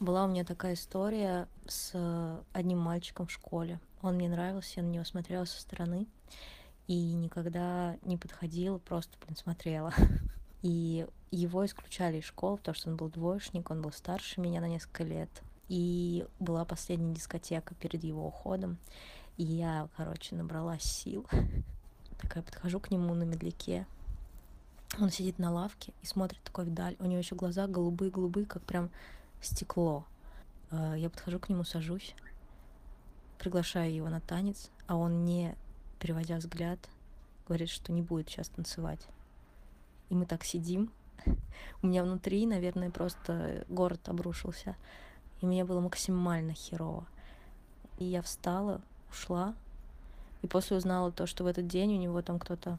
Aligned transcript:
Была 0.00 0.24
у 0.24 0.28
меня 0.28 0.44
такая 0.44 0.74
история 0.74 1.46
с 1.66 1.92
одним 2.54 2.78
мальчиком 2.78 3.26
в 3.26 3.30
школе. 3.32 3.78
Он 4.00 4.14
мне 4.14 4.30
нравился, 4.30 4.80
я 4.80 4.82
на 4.82 4.88
него 4.88 5.04
смотрела 5.04 5.44
со 5.44 5.60
стороны 5.60 6.06
и 6.86 7.12
никогда 7.12 7.98
не 8.02 8.16
подходила, 8.16 8.78
просто, 8.78 9.18
блин, 9.20 9.36
смотрела. 9.36 9.92
И 10.62 11.06
его 11.30 11.64
исключали 11.64 12.18
из 12.18 12.24
школы, 12.24 12.58
потому 12.58 12.74
что 12.74 12.90
он 12.90 12.96
был 12.96 13.08
двоечник, 13.08 13.70
он 13.70 13.80
был 13.80 13.92
старше 13.92 14.40
меня 14.40 14.60
на 14.60 14.68
несколько 14.68 15.04
лет. 15.04 15.30
И 15.68 16.26
была 16.38 16.64
последняя 16.64 17.14
дискотека 17.14 17.74
перед 17.76 18.02
его 18.02 18.26
уходом. 18.26 18.76
И 19.36 19.44
я, 19.44 19.88
короче, 19.96 20.34
набралась 20.34 20.82
сил. 20.82 21.26
Такая 22.20 22.42
подхожу 22.42 22.80
к 22.80 22.90
нему 22.90 23.14
на 23.14 23.22
медляке. 23.22 23.86
Он 24.98 25.10
сидит 25.10 25.38
на 25.38 25.50
лавке 25.50 25.92
и 26.02 26.06
смотрит 26.06 26.42
такой 26.42 26.64
вдаль. 26.64 26.96
У 26.98 27.04
него 27.04 27.18
еще 27.18 27.36
глаза 27.36 27.66
голубые-голубые, 27.66 28.44
как 28.44 28.62
прям 28.62 28.90
стекло. 29.40 30.04
Э, 30.70 30.94
я 30.96 31.10
подхожу 31.10 31.38
к 31.38 31.48
нему, 31.48 31.64
сажусь, 31.64 32.14
приглашаю 33.38 33.92
его 33.92 34.08
на 34.08 34.20
танец, 34.20 34.70
а 34.86 34.96
он, 34.96 35.24
не 35.24 35.56
переводя 35.98 36.36
взгляд, 36.36 36.78
говорит, 37.46 37.68
что 37.68 37.92
не 37.92 38.02
будет 38.02 38.28
сейчас 38.28 38.48
танцевать. 38.48 39.00
И 40.08 40.14
мы 40.14 40.26
так 40.26 40.44
сидим. 40.44 40.92
У 41.82 41.86
меня 41.86 42.02
внутри, 42.02 42.46
наверное, 42.46 42.90
просто 42.90 43.64
город 43.68 44.08
обрушился. 44.08 44.76
И 45.40 45.46
мне 45.46 45.64
было 45.64 45.80
максимально 45.80 46.54
херово. 46.54 47.06
И 47.98 48.04
я 48.04 48.22
встала, 48.22 48.80
ушла. 49.10 49.54
И 50.42 50.46
после 50.46 50.76
узнала 50.76 51.12
то, 51.12 51.26
что 51.26 51.44
в 51.44 51.46
этот 51.46 51.66
день 51.66 51.94
у 51.94 52.00
него 52.00 52.22
там 52.22 52.38
кто-то 52.38 52.78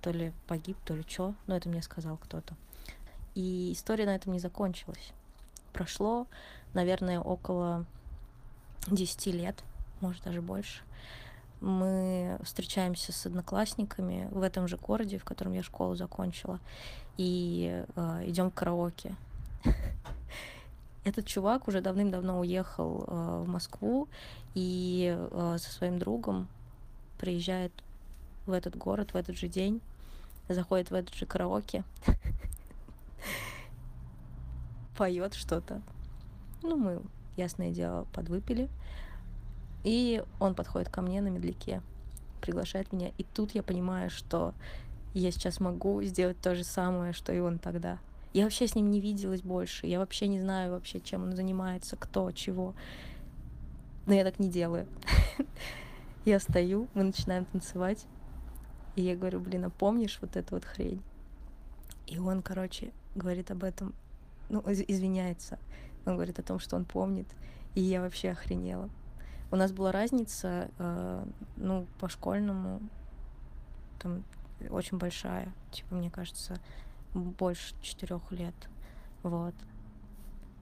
то 0.00 0.10
ли 0.10 0.32
погиб, 0.46 0.76
то 0.84 0.94
ли 0.94 1.04
что. 1.06 1.34
Но 1.46 1.56
это 1.56 1.68
мне 1.68 1.82
сказал 1.82 2.16
кто-то. 2.16 2.54
И 3.34 3.72
история 3.72 4.06
на 4.06 4.14
этом 4.14 4.32
не 4.32 4.38
закончилась 4.38 5.12
прошло, 5.72 6.26
наверное, 6.74 7.20
около 7.20 7.84
10 8.88 9.26
лет, 9.28 9.62
может 10.00 10.22
даже 10.24 10.42
больше. 10.42 10.82
Мы 11.60 12.38
встречаемся 12.42 13.12
с 13.12 13.26
одноклассниками 13.26 14.28
в 14.32 14.42
этом 14.42 14.66
же 14.66 14.76
городе, 14.76 15.18
в 15.18 15.24
котором 15.24 15.52
я 15.52 15.62
школу 15.62 15.94
закончила, 15.94 16.58
и 17.16 17.84
э, 17.94 18.22
идем 18.26 18.50
в 18.50 18.54
караоке. 18.54 19.14
Этот 21.04 21.26
чувак 21.26 21.68
уже 21.68 21.80
давным-давно 21.80 22.40
уехал 22.40 23.04
э, 23.06 23.42
в 23.44 23.48
Москву 23.48 24.08
и 24.54 25.16
э, 25.16 25.56
со 25.60 25.72
своим 25.72 25.98
другом 25.98 26.48
приезжает 27.18 27.72
в 28.46 28.52
этот 28.52 28.76
город 28.76 29.12
в 29.12 29.16
этот 29.16 29.36
же 29.36 29.46
день, 29.46 29.80
заходит 30.48 30.90
в 30.90 30.94
этот 30.94 31.14
же 31.14 31.26
караоке 31.26 31.84
поет 34.96 35.34
что-то. 35.34 35.82
Ну, 36.62 36.76
мы, 36.76 37.02
ясное 37.36 37.70
дело, 37.70 38.06
подвыпили. 38.12 38.68
И 39.84 40.22
он 40.38 40.54
подходит 40.54 40.88
ко 40.88 41.02
мне 41.02 41.20
на 41.20 41.28
медляке, 41.28 41.82
приглашает 42.40 42.92
меня. 42.92 43.10
И 43.18 43.24
тут 43.24 43.54
я 43.54 43.62
понимаю, 43.62 44.10
что 44.10 44.54
я 45.14 45.30
сейчас 45.30 45.60
могу 45.60 46.02
сделать 46.02 46.40
то 46.40 46.54
же 46.54 46.64
самое, 46.64 47.12
что 47.12 47.32
и 47.32 47.40
он 47.40 47.58
тогда. 47.58 47.98
Я 48.32 48.44
вообще 48.44 48.66
с 48.66 48.74
ним 48.74 48.90
не 48.90 49.00
виделась 49.00 49.42
больше. 49.42 49.86
Я 49.86 49.98
вообще 49.98 50.26
не 50.28 50.40
знаю 50.40 50.72
вообще, 50.72 51.00
чем 51.00 51.24
он 51.24 51.36
занимается, 51.36 51.96
кто, 51.96 52.30
чего. 52.32 52.74
Но 54.06 54.14
я 54.14 54.24
так 54.24 54.38
не 54.38 54.48
делаю. 54.48 54.86
Я 56.24 56.38
стою, 56.38 56.86
мы 56.94 57.02
начинаем 57.02 57.44
танцевать. 57.46 58.06
И 58.94 59.02
я 59.02 59.16
говорю, 59.16 59.40
блин, 59.40 59.64
а 59.64 59.70
помнишь 59.70 60.18
вот 60.20 60.36
эту 60.36 60.54
вот 60.54 60.64
хрень? 60.64 61.02
И 62.06 62.18
он, 62.18 62.42
короче, 62.42 62.92
говорит 63.16 63.50
об 63.50 63.64
этом 63.64 63.92
ну, 64.52 64.62
извиняется. 64.66 65.58
Он 66.06 66.14
говорит 66.14 66.38
о 66.38 66.42
том, 66.42 66.60
что 66.60 66.76
он 66.76 66.84
помнит. 66.84 67.26
И 67.74 67.80
я 67.80 68.00
вообще 68.00 68.30
охренела. 68.30 68.88
У 69.50 69.56
нас 69.56 69.72
была 69.72 69.92
разница, 69.92 70.70
э, 70.78 71.24
ну, 71.56 71.86
по 71.98 72.08
школьному, 72.08 72.80
там, 73.98 74.24
очень 74.70 74.98
большая. 74.98 75.52
Типа, 75.70 75.94
мне 75.94 76.10
кажется, 76.10 76.58
больше 77.14 77.74
четырех 77.80 78.30
лет. 78.30 78.54
Вот. 79.22 79.54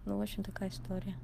Ну, 0.06 0.18
в 0.18 0.22
общем, 0.22 0.44
такая 0.44 0.70
история. 0.70 1.14